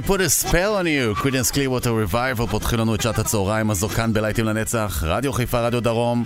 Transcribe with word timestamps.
I 0.00 0.02
put 0.02 0.20
a 0.20 0.30
spell 0.30 0.74
on 0.80 0.86
you. 0.86 1.20
קווידנס 1.20 1.50
קלירווטר 1.50 1.90
רווייבל 1.90 2.46
פותחים 2.46 2.78
לנו 2.78 2.94
את 2.94 3.00
שעת 3.00 3.18
הצהריים 3.18 3.70
הזו 3.70 3.88
כאן 3.88 4.12
בלהיטים 4.12 4.44
לנצח. 4.44 5.02
רדיו 5.06 5.32
חיפה, 5.32 5.60
רדיו 5.60 5.80
דרום. 5.80 6.24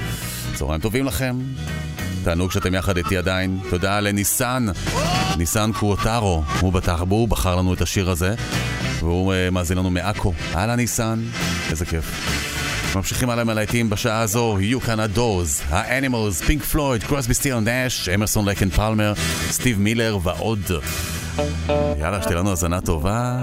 צהריים 0.55 0.81
טובים 0.81 1.05
לכם. 1.05 1.39
תענוג 2.25 2.53
שאתם 2.53 2.75
יחד 2.75 2.97
איתי 2.97 3.17
עדיין. 3.17 3.59
תודה 3.71 4.01
לניסן, 4.01 4.67
ניסן 5.37 5.71
קווטרו. 5.73 6.43
הוא 6.61 6.73
בטח, 6.73 7.01
הוא 7.09 7.29
בחר 7.29 7.57
לנו 7.57 7.75
את 7.75 7.81
השיר 7.81 8.11
הזה. 8.11 8.35
והוא 8.99 9.33
uh, 9.33 9.51
מאזין 9.51 9.79
לנו 9.79 9.91
מעכו. 9.91 10.33
אהלן 10.55 10.77
ניסן, 10.77 11.23
איזה 11.71 11.87
כיף. 11.87 12.05
ממשיכים 12.97 13.31
הלאה 13.31 13.45
מלהיטים 13.45 13.91
בשעה 13.91 14.21
הזו, 14.21 14.57
יהיו 14.61 14.81
כאן 14.81 15.01
הדוז, 15.01 15.63
האנימלס, 15.69 16.43
פינק 16.43 16.63
פלויד, 16.63 17.05
קרוסבי 17.05 17.35
סטיל 17.35 17.61
נאש, 17.61 18.09
אמרסון 18.09 18.49
לקן 18.49 18.71
פלמר, 18.71 19.13
סטיב 19.51 19.81
מילר 19.81 20.19
ועוד. 20.23 20.61
יאללה, 21.99 22.23
שתהיה 22.23 22.39
לנו 22.39 22.51
האזנה 22.51 22.81
טובה. 22.81 23.37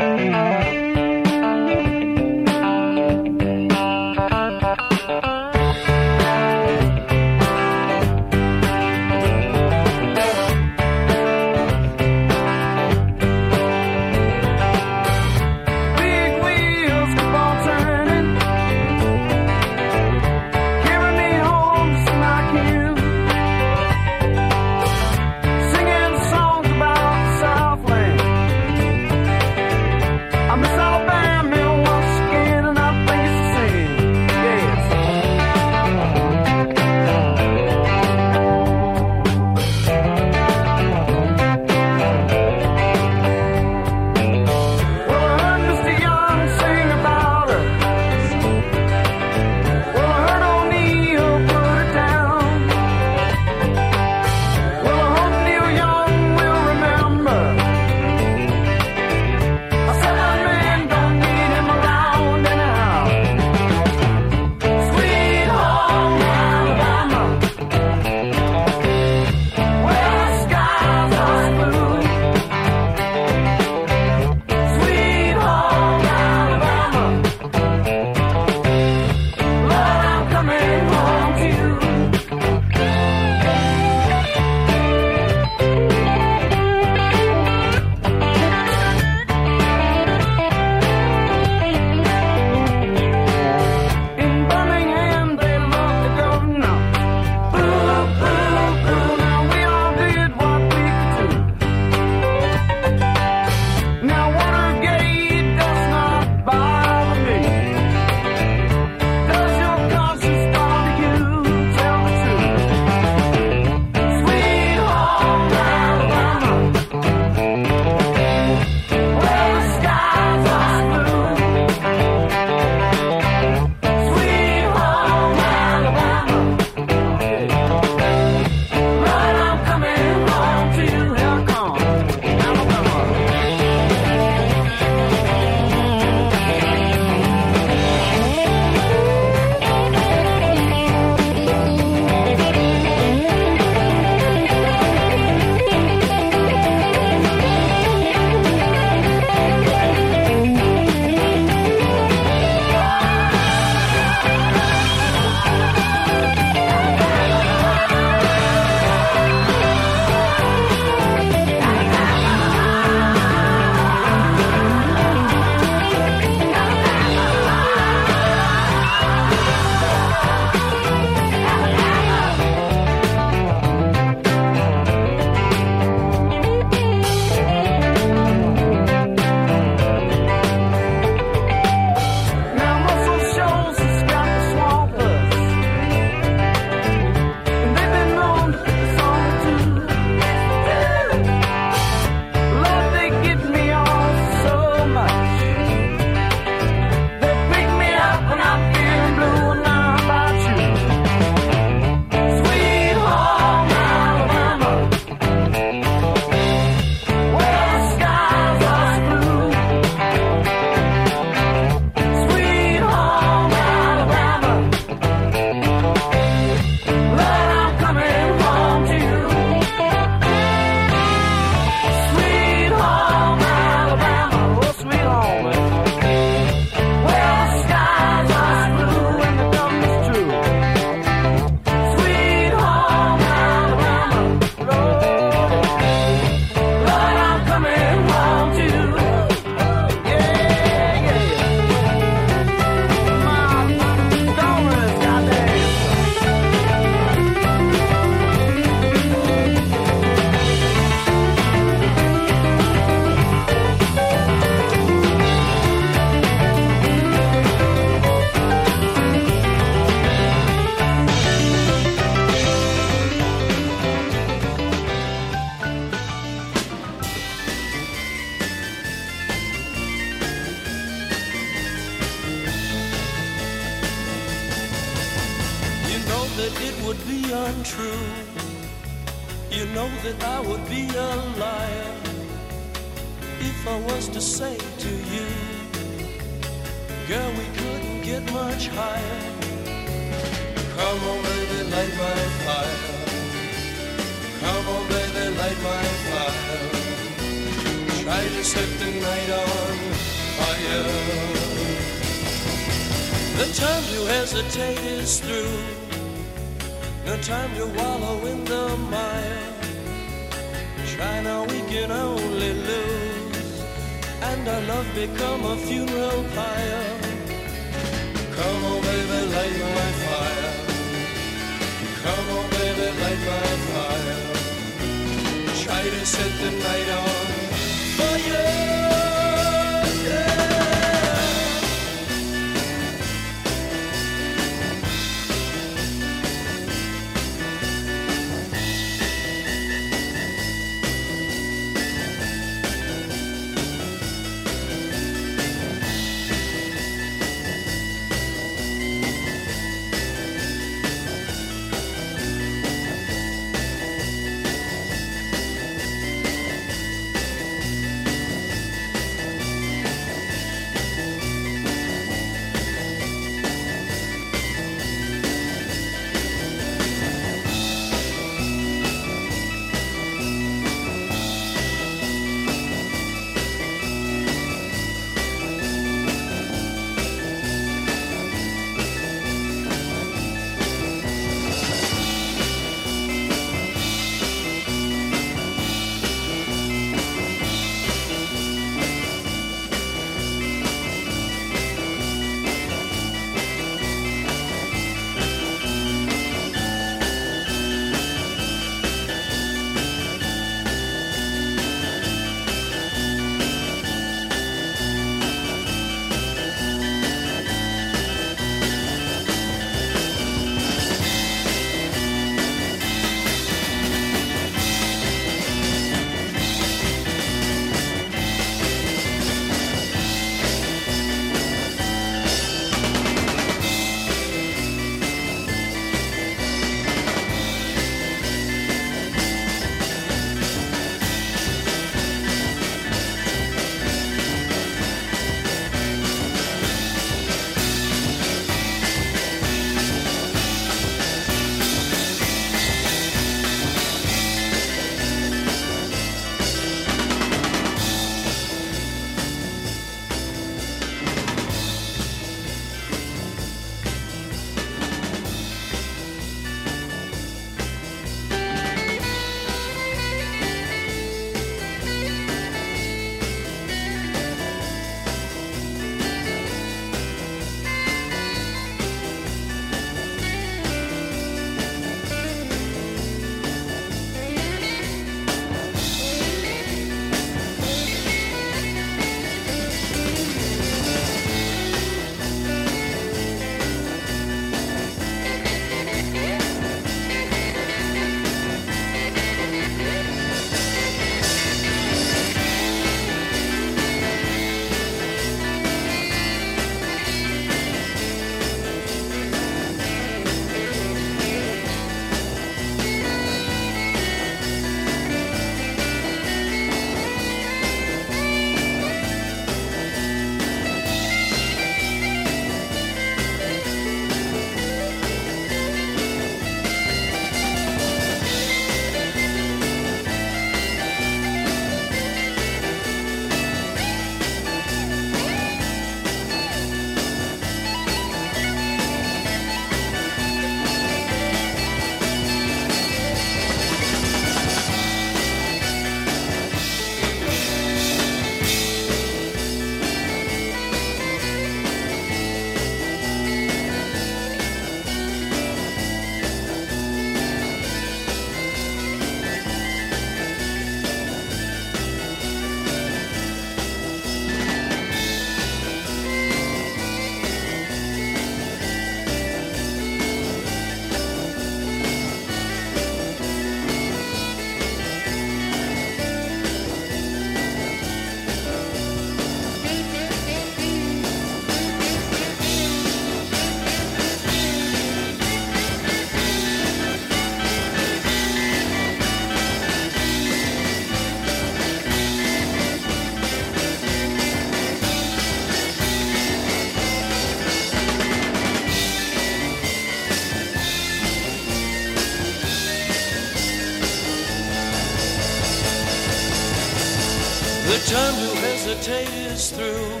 day 598.88 599.04
is 599.32 599.50
through. 599.50 600.00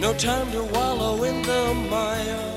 No 0.00 0.14
time 0.14 0.50
to 0.52 0.62
wallow 0.74 1.22
in 1.24 1.42
the 1.42 1.62
mire. 1.92 2.48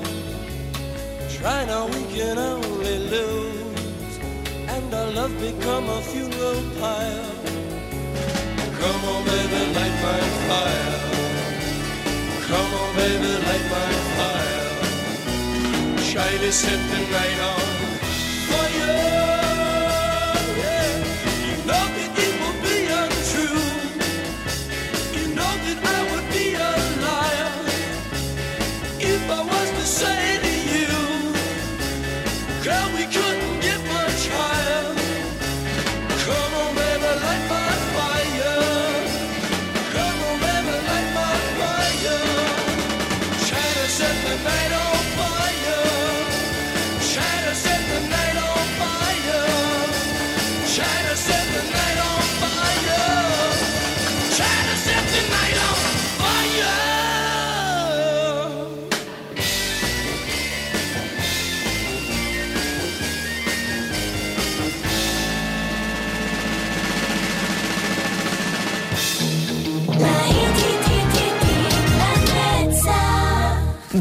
Try 1.37 1.65
now, 1.65 1.85
we 1.95 2.01
can 2.15 2.37
only 2.37 2.97
lose. 3.13 4.15
And 4.73 4.93
our 4.99 5.09
love 5.17 5.35
become 5.47 5.85
a 5.97 5.99
funeral 6.11 6.61
pyre. 6.79 7.31
Come 8.79 9.01
on, 9.11 9.21
baby, 9.31 9.61
light 9.77 9.97
my 10.07 10.21
fire. 10.47 10.99
Come 12.49 12.71
on, 12.81 12.89
baby, 13.01 13.31
light 13.47 13.67
my 13.75 13.91
fire. 14.17 14.67
Try 16.11 16.31
set 16.61 16.81
the 16.91 16.99
night 17.15 17.39
on 17.51 17.61
fire. 18.49 19.14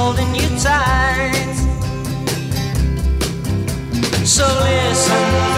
holding 0.00 0.34
you 0.34 0.48
tight. 0.58 1.54
So 4.24 4.46
listen. 4.64 5.49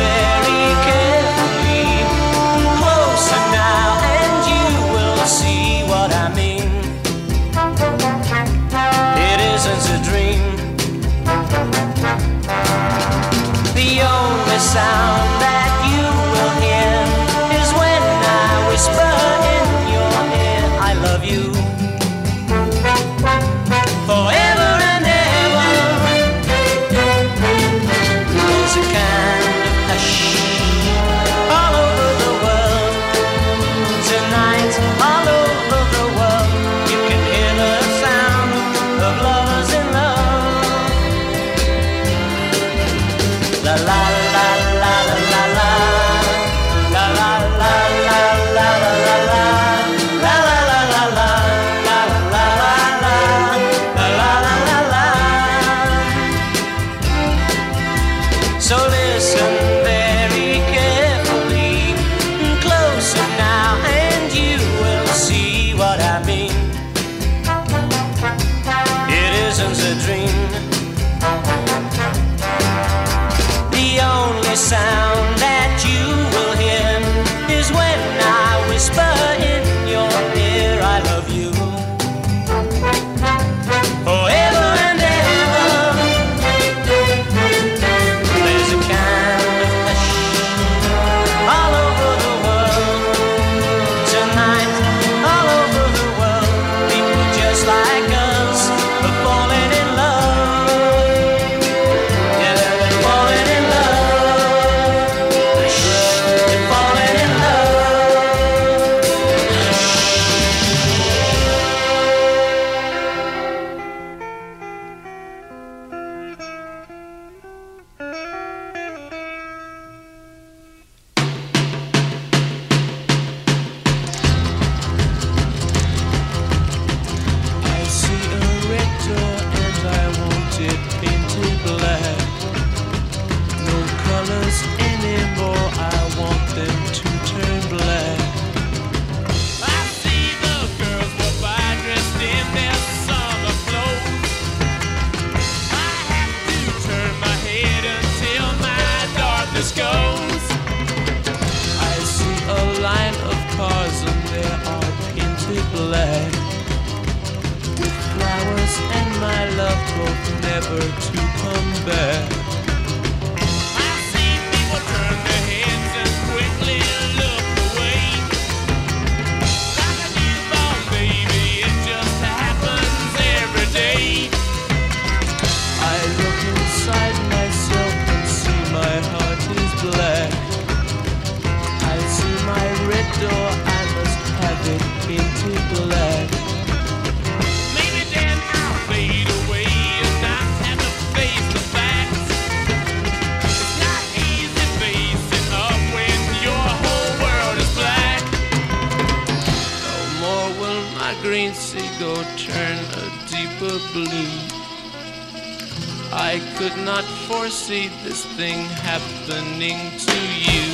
I 206.15 206.41
could 206.59 206.77
not 206.85 207.05
foresee 207.27 207.89
this 208.05 208.27
thing 208.37 208.67
happening 208.67 209.79
to 209.99 210.19
you. 210.47 210.69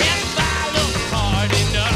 If 0.00 0.38
I 0.38 0.70
look 0.72 0.96
hard 1.12 1.52
enough. 1.70 1.95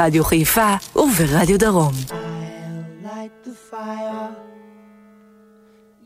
ברדיו 0.00 0.24
חיפה 0.24 0.74
וברדיו 0.96 1.58
דרום. 1.58 1.92
I'll 2.10 3.06
light 3.06 3.44
the 3.44 3.54
fire. 3.70 4.30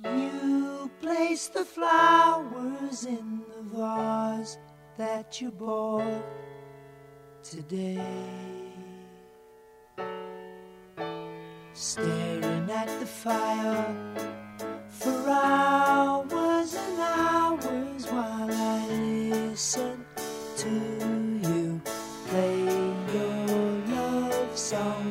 You 0.04 0.90
place 1.02 1.48
the 1.48 1.64
flowers 1.76 2.98
in 3.04 3.26
the 3.50 3.62
vase 3.76 4.58
that 4.98 5.40
you 5.40 5.50
bought 5.50 6.24
today. 7.42 8.00
Staring 11.72 12.66
at 12.82 12.90
the 13.00 13.10
fire 13.24 13.86
for 15.00 15.18
hours 15.28 16.70
and 16.84 16.98
hours 17.00 18.02
while 18.12 18.52
I 18.76 18.80
listen 18.90 20.04
to 20.62 20.93
정 24.75 25.04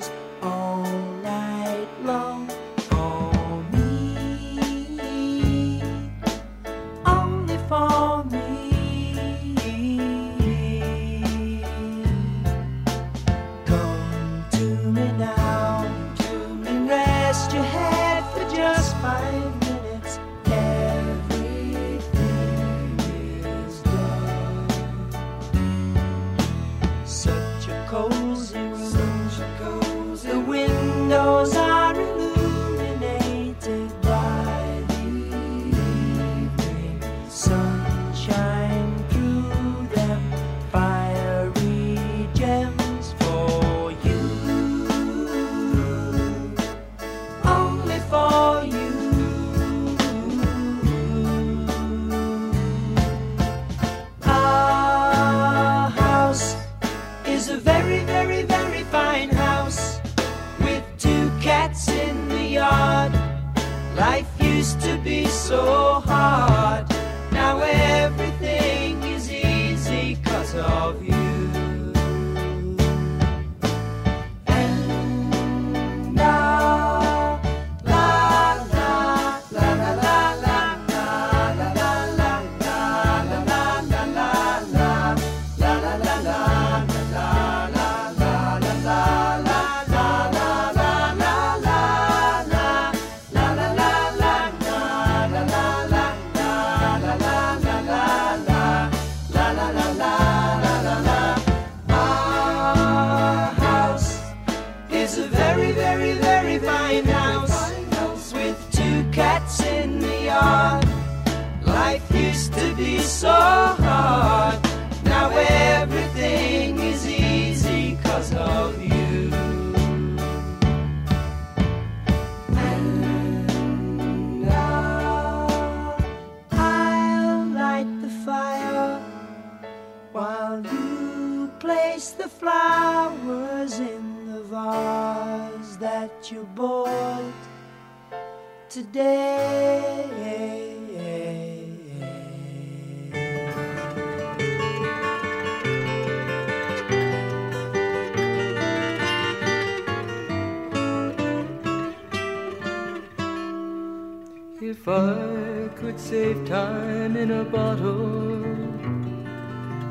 If 154.67 154.89
I 154.89 155.69
could 155.77 156.01
save 156.01 156.47
time 156.47 157.19
in 157.19 157.31
a 157.33 157.45
bottle, 157.45 158.39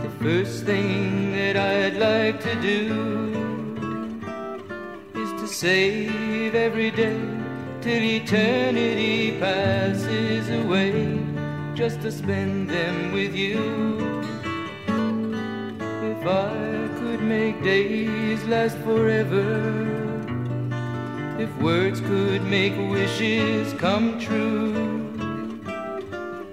the 0.01 0.09
first 0.19 0.63
thing 0.63 1.31
that 1.33 1.55
I'd 1.55 1.97
like 1.97 2.41
to 2.41 2.55
do 2.59 2.79
is 5.13 5.29
to 5.41 5.47
save 5.47 6.55
every 6.55 6.89
day 6.89 7.21
till 7.81 8.01
eternity 8.01 9.37
passes 9.39 10.49
away, 10.49 11.19
just 11.75 12.01
to 12.01 12.11
spend 12.11 12.67
them 12.67 13.13
with 13.13 13.35
you. 13.35 13.59
If 16.13 16.25
I 16.25 16.89
could 16.97 17.21
make 17.21 17.61
days 17.61 18.43
last 18.45 18.77
forever. 18.79 20.02
If 21.43 21.53
words 21.57 21.99
could 21.99 22.41
make 22.43 22.73
wishes 22.89 23.73
come 23.73 24.17
true, 24.17 25.11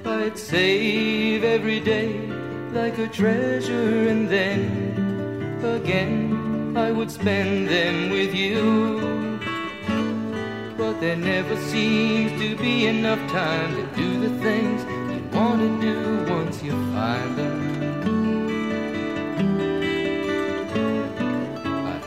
I'd 0.05 0.37
save 0.37 1.45
every 1.45 1.79
day 1.79 2.27
like 2.73 2.99
a 2.99 3.07
treasure, 3.07 4.09
and 4.09 4.29
then 4.29 5.61
again 5.63 6.77
I 6.77 6.91
would 6.91 7.09
spend 7.09 7.69
them 7.69 8.11
with 8.11 8.35
you. 8.35 9.39
But 10.77 11.01
there 11.01 11.15
never 11.15 11.57
seems 11.69 12.33
to 12.43 12.57
be 12.57 12.89
enough 12.89 13.23
time 13.31 13.77
to 13.77 13.85
do 13.95 14.19
the 14.19 14.37
things 14.43 14.83
you 15.13 15.23
want 15.39 15.61
to 15.61 15.81
do 15.81 16.33
once 16.35 16.65
you 16.65 16.73
find 16.93 17.37
them. 17.39 17.59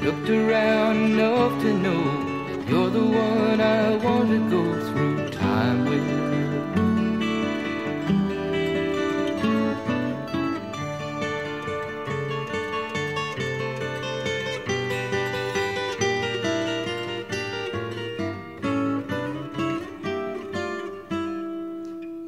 Looked 0.02 0.30
around 0.30 0.98
enough 1.14 1.62
to 1.62 1.74
know 1.80 2.33
you're 2.68 2.90
the 2.90 3.06
one 3.06 3.60
I 3.62 3.96
want 3.98 4.30
to 4.30 4.50
go 4.50 4.64
through 4.88 5.30
time 5.30 5.86
with. 5.86 6.24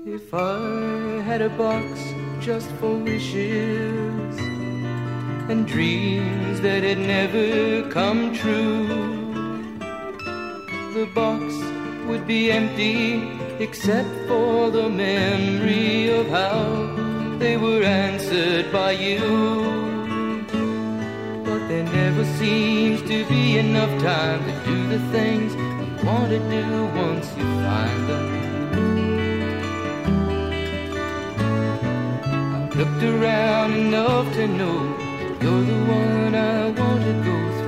If 0.06 0.34
I 0.34 1.21
had 1.24 1.41
a 1.41 1.50
box 1.50 1.86
just 2.39 2.69
for 2.80 2.95
wishes 2.98 4.38
and 5.50 5.65
dreams 5.65 6.62
that 6.62 6.84
had 6.84 6.98
never 7.00 7.89
come 7.89 8.34
true, 8.34 9.25
the 10.95 11.05
box 11.08 11.53
would 12.08 12.25
be 12.25 12.49
empty 12.49 13.21
except 13.60 14.08
for 14.29 14.71
the 14.71 14.88
memory 14.88 16.08
of 16.08 16.25
how 16.29 16.63
they 17.38 17.58
were 17.58 17.84
answered 17.84 18.71
by 18.71 18.91
you. 18.91 19.19
But 21.43 21.67
there 21.67 21.84
never 21.84 22.23
seems 22.39 23.01
to 23.12 23.25
be 23.25 23.58
enough 23.58 23.93
time 24.01 24.39
to 24.45 24.53
do 24.63 24.88
the 24.88 24.99
things 25.12 25.53
you 25.53 26.08
want 26.08 26.29
to 26.29 26.39
do 26.39 26.65
once 27.05 27.27
you 27.36 27.47
find 27.67 28.01
them. 28.10 28.27
I've 32.55 32.73
looked 32.77 33.03
around 33.03 33.73
enough 33.73 34.34
to 34.36 34.47
know 34.47 34.79
you're 35.41 35.65
the 35.71 35.79
one 35.99 36.36
I 36.36 36.69
want 36.79 37.01
to 37.10 37.13
go 37.29 37.38
through 37.58 37.64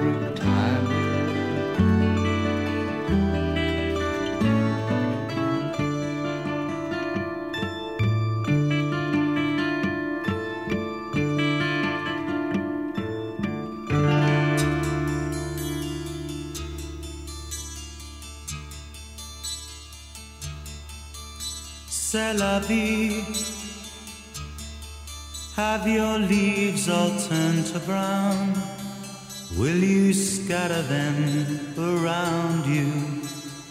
C'est 22.17 22.34
la 22.34 22.58
vie. 22.58 23.23
Have 25.56 25.88
your 25.88 26.17
leaves 26.17 26.89
all 26.89 27.12
turned 27.30 27.67
to 27.67 27.80
brown? 27.86 28.53
Will 29.56 29.84
you 29.84 30.13
scatter 30.13 30.82
them 30.82 31.60
around 31.77 32.65
you? 32.65 32.89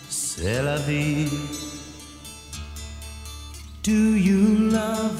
C'est 0.08 0.62
la 0.62 0.76
vie. 0.76 1.28
Do 3.82 4.14
you 4.14 4.70
love? 4.70 5.18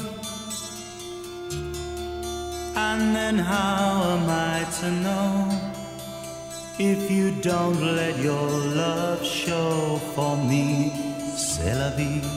And 2.77 3.13
then 3.13 3.37
how 3.37 4.15
am 4.15 4.29
I 4.29 4.65
to 4.79 4.89
know 5.03 5.49
if 6.79 7.11
you 7.11 7.31
don't 7.41 7.81
let 7.81 8.17
your 8.19 8.47
love 8.81 9.21
show 9.25 9.99
for 10.15 10.37
me? 10.37 10.93
C'est 11.35 11.75
la 11.75 11.89
vie. 11.89 12.36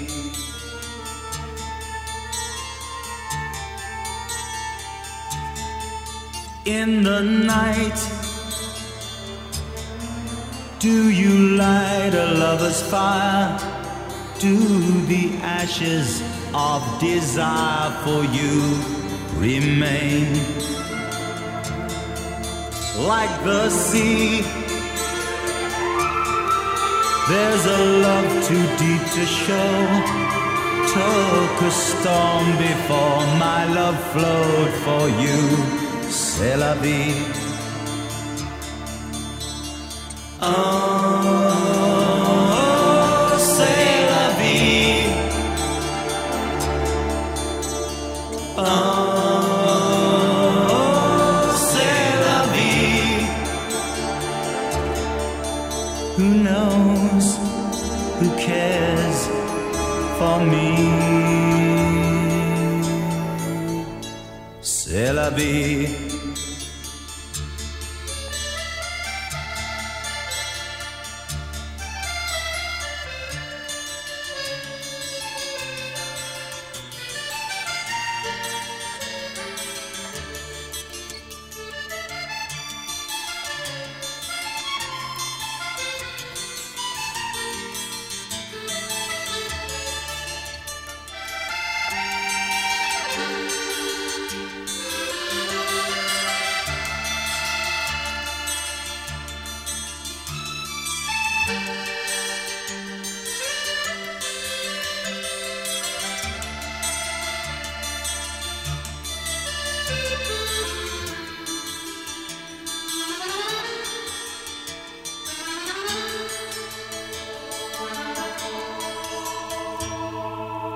In 6.71 7.03
the 7.03 7.21
night, 7.21 7.99
do 10.79 11.09
you 11.09 11.57
light 11.57 12.13
a 12.13 12.27
lover's 12.43 12.81
fire? 12.81 13.59
Do 14.39 14.55
the 15.13 15.35
ashes 15.43 16.23
of 16.53 16.79
desire 17.01 17.91
for 18.05 18.23
you 18.37 18.55
remain? 19.35 20.31
Like 23.05 23.35
the 23.43 23.69
sea, 23.69 24.41
there's 27.31 27.65
a 27.65 27.81
love 28.07 28.31
too 28.47 28.65
deep 28.79 29.03
to 29.17 29.25
show. 29.25 29.75
Took 30.95 31.55
a 31.67 31.71
storm 31.71 32.45
before 32.67 33.21
my 33.45 33.61
love 33.73 33.99
flowed 34.13 34.73
for 34.85 35.09
you. 35.21 35.80
C'est 36.11 36.57
la 36.57 36.73
vie. 36.75 37.13
Oh. 40.41 40.45
Oh, 50.69 51.47
c'est 51.47 52.07
la 52.25 52.41
vie. 52.55 53.25
Who 56.17 56.27
knows? 56.43 57.27
Who 58.19 58.27
cares 58.37 59.21
for 60.17 60.39
me? 60.41 60.70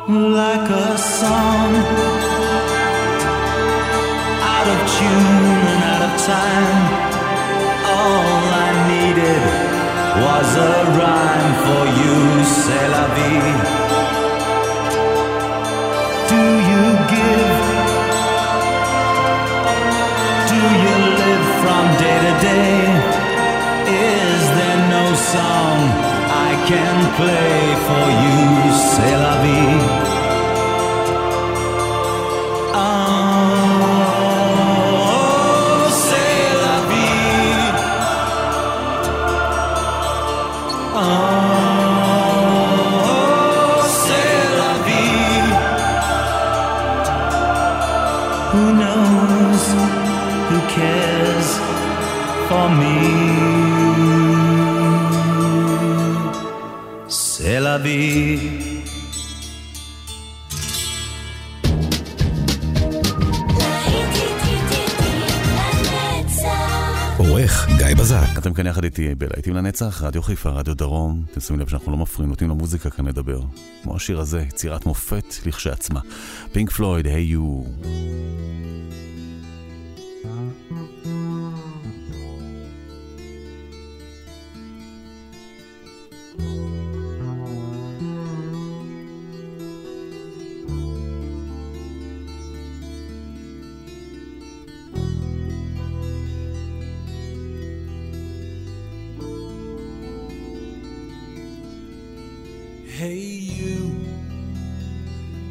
Like 0.08 0.70
a 0.70 0.97
song 0.99 1.76
out 4.53 4.68
of 4.68 4.80
tune 4.93 5.66
and 5.74 5.84
out 5.84 6.03
of 6.10 6.14
time. 6.22 6.82
All 7.89 8.43
I 8.53 8.72
needed 8.88 9.41
was 10.22 10.47
a 10.58 10.76
rhyme 10.99 11.53
for 11.66 11.84
you, 11.99 12.43
c'est 12.43 12.88
la 12.88 13.06
vie. 13.16 13.56
Do 16.30 16.43
you 16.70 16.86
give? 17.14 17.58
Do 20.49 20.60
you 20.84 20.95
live 21.18 21.45
from 21.62 21.84
day 21.97 22.18
to 22.26 22.41
day? 22.41 22.84
Can 26.68 26.97
play 27.16 27.76
for 27.88 28.05
you, 28.24 28.72
c'est 28.74 29.18
la 29.18 29.36
vie? 29.43 30.05
כאן 68.56 68.68
יחד 68.68 68.84
איתי 68.84 69.16
בלהיטים 69.16 69.56
לנצח, 69.56 70.01
רדיו 70.03 70.22
חיפה, 70.22 70.49
רדיו 70.49 70.74
דרום. 70.74 71.24
אתם 71.32 71.39
שמים 71.39 71.60
לב 71.60 71.68
שאנחנו 71.68 71.91
לא 71.91 71.97
מפריעים, 71.97 72.30
נותנים 72.30 72.49
למוזיקה 72.49 72.89
כאן 72.89 73.06
לדבר. 73.06 73.39
כמו 73.84 73.95
השיר 73.95 74.20
הזה, 74.20 74.41
יצירת 74.41 74.86
מופת 74.86 75.36
לכשעצמה. 75.45 75.99
פינק 76.51 76.72
פלויד, 76.72 77.08
היי 77.08 77.24
יו. 77.24 77.64
Hey, 102.98 103.20
you 103.20 103.91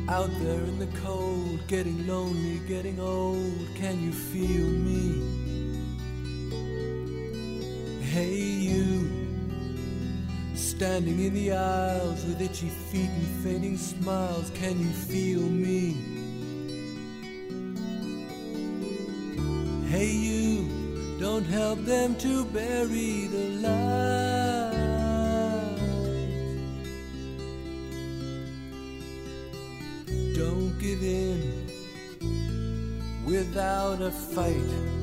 out 0.09 0.31
there 0.41 0.61
in 0.61 0.79
the 0.79 0.89
cold, 1.03 1.61
getting 1.69 2.07
lonely, 2.07 2.59
getting 2.67 2.99
old. 2.99 3.69
Can 3.75 4.03
you 4.03 4.13
feel 4.13 4.67
me? 4.67 5.21
Hey, 8.01 8.35
you 8.35 9.11
standing 10.55 11.21
in 11.21 11.35
the 11.35 11.53
aisles 11.53 12.25
with 12.25 12.41
itchy 12.41 12.71
feet 12.71 13.11
and 13.11 13.45
fading 13.45 13.77
smiles. 13.77 14.51
Can 14.55 14.81
you 14.81 14.89
feel 14.89 15.43
me? 15.43 15.99
Hey, 19.91 20.13
you 20.13 21.19
don't 21.21 21.45
help 21.45 21.85
them 21.85 22.17
to 22.17 22.47
bury 22.47 23.27
the 23.27 23.49
light. 23.61 24.64
without 33.27 34.01
a 34.01 34.11
fight. 34.11 34.94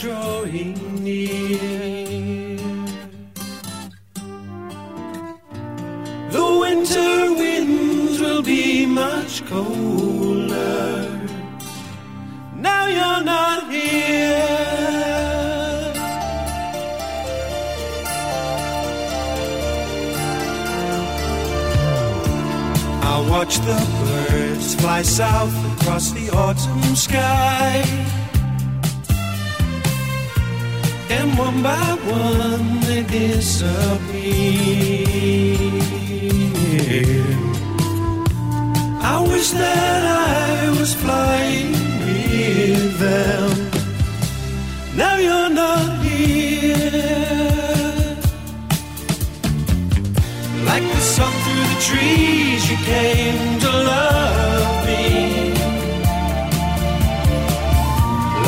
drove. 0.00 0.39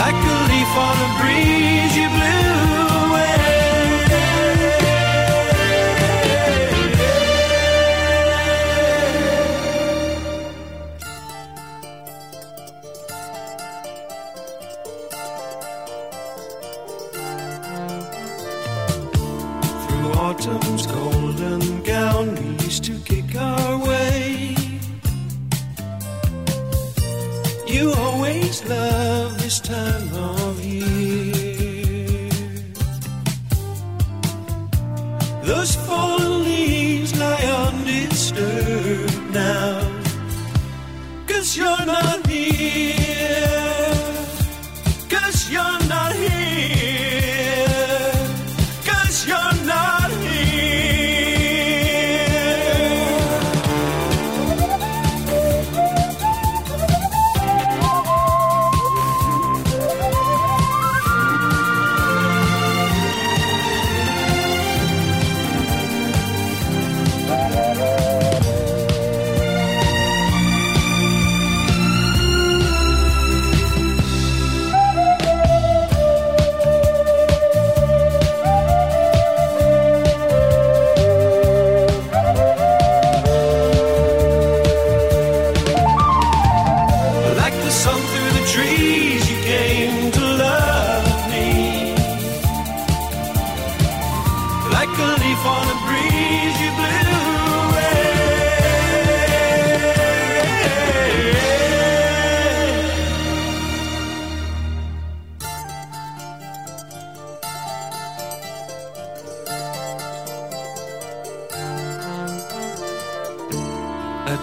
like 0.03 0.25
a 0.35 0.39
leaf 0.51 0.73
on 0.87 0.97
a 1.07 1.11
breeze 1.21 1.97
you 1.97 2.09
blew 2.09 2.72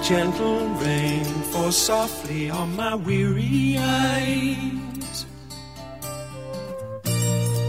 gentle 0.01 0.67
rain 0.81 1.25
falls 1.51 1.77
softly 1.77 2.49
on 2.49 2.75
my 2.75 2.95
weary 2.95 3.75
eyes 3.77 5.25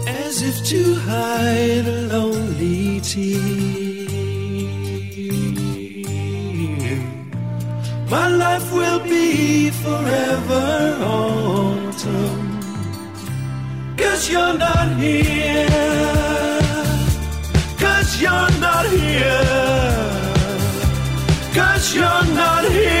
as 0.07 0.41
if 0.41 0.65
to 0.65 0.95
hide 0.95 1.85
a 1.87 2.07
lonely 2.13 3.01
tear. 3.01 3.41
My 8.09 8.27
life 8.27 8.73
will 8.73 8.99
be 9.01 9.69
forever 9.69 10.97
autumn, 11.03 12.59
cause 13.97 14.29
you're 14.29 14.57
not 14.57 14.97
here. 14.97 16.10
you're 21.89 22.03
not 22.35 22.63
here. 22.71 23.00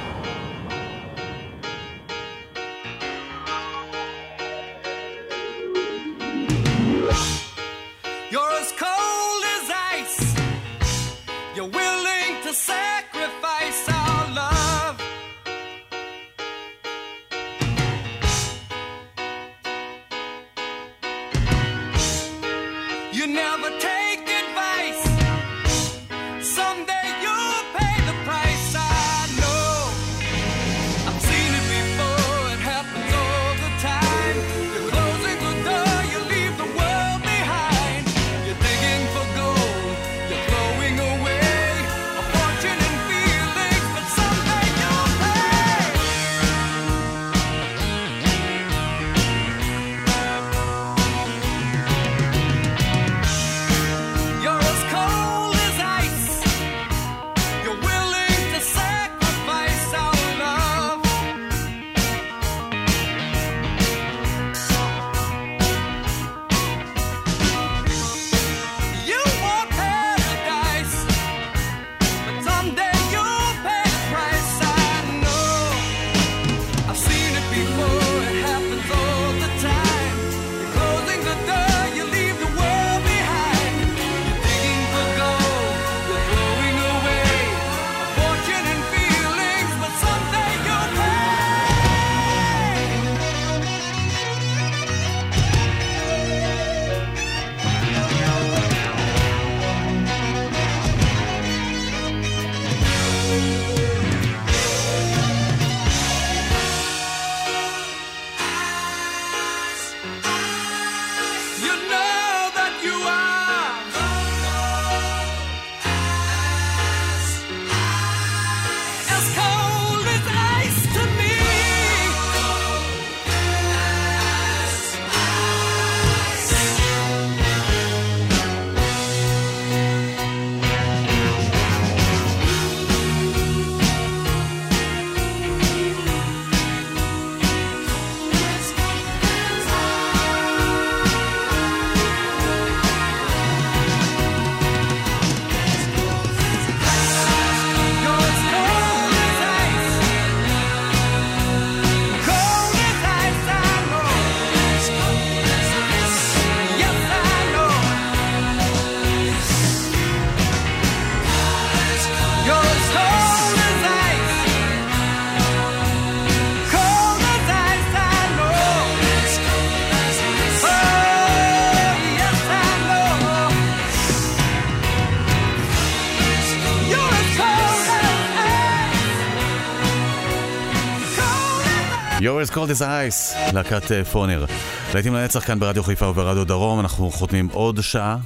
You're 182.41 182.43
as 182.43 182.55
cold 182.55 182.71
as 182.71 182.81
ice, 182.81 183.53
להקת 183.53 183.91
אה, 183.91 184.05
פונר. 184.05 184.45
להיטים 184.93 185.13
לנצח 185.13 185.47
כאן 185.47 185.59
ברדיו 185.59 185.83
חיפה 185.83 186.07
וברדיו 186.07 186.45
דרום, 186.45 186.79
אנחנו 186.79 187.11
חותמים 187.11 187.47
עוד 187.51 187.81
שעה, 187.81 188.17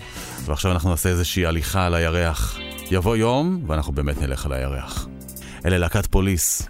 ועכשיו 0.45 0.72
אנחנו 0.72 0.89
נעשה 0.89 1.09
איזושהי 1.09 1.45
הליכה 1.45 1.86
על 1.86 1.93
הירח. 1.95 2.57
יבוא 2.91 3.16
יום, 3.16 3.63
ואנחנו 3.68 3.93
באמת 3.93 4.22
נלך 4.22 4.45
על 4.45 4.53
הירח. 4.53 5.07
אלה 5.66 5.78
להקת 5.78 6.05
פוליס. 6.05 6.68